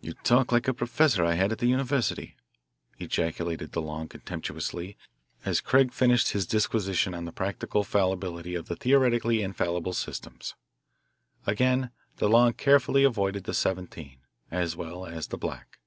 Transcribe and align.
"You 0.00 0.14
talk 0.14 0.52
like 0.52 0.68
a 0.68 0.72
professor 0.72 1.22
I 1.22 1.34
had 1.34 1.52
at 1.52 1.58
the 1.58 1.66
university," 1.66 2.34
ejaculated 2.98 3.72
DeLong 3.72 4.08
contemptuously 4.08 4.96
as 5.44 5.60
Craig 5.60 5.92
finished 5.92 6.30
his 6.30 6.46
disquisition 6.46 7.12
on 7.12 7.26
the 7.26 7.32
practical 7.32 7.84
fallibility 7.84 8.54
of 8.54 8.68
theoretically 8.68 9.42
infallible 9.42 9.92
systems. 9.92 10.54
Again 11.46 11.90
DeLong 12.16 12.56
carefully 12.56 13.04
avoided 13.04 13.44
the 13.44 13.52
"17," 13.52 14.16
as 14.50 14.76
well 14.76 15.04
as 15.04 15.26
the 15.26 15.36
black. 15.36 15.78